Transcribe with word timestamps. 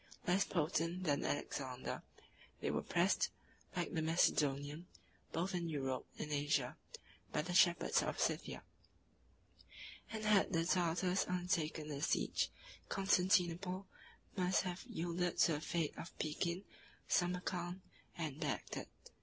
Less 0.25 0.45
potent 0.45 1.03
than 1.03 1.23
Alexander, 1.23 2.01
they 2.59 2.71
were 2.71 2.81
pressed, 2.81 3.29
like 3.75 3.93
the 3.93 4.01
Macedonian, 4.01 4.87
both 5.31 5.53
in 5.53 5.69
Europe 5.69 6.07
and 6.17 6.31
Asia, 6.31 6.75
by 7.31 7.43
the 7.43 7.53
shepherds 7.53 8.01
of 8.01 8.19
Scythia; 8.19 8.63
and 10.11 10.25
had 10.25 10.53
the 10.53 10.65
Tartars 10.65 11.27
undertaken 11.27 11.89
the 11.89 12.01
siege, 12.01 12.49
Constantinople 12.89 13.85
must 14.35 14.63
have 14.63 14.81
yielded 14.85 15.37
to 15.37 15.51
the 15.53 15.61
fate 15.61 15.95
of 15.95 16.17
Pekin, 16.17 16.63
Samarcand, 17.07 17.81
and 18.17 18.39
Bagdad. 18.39 18.87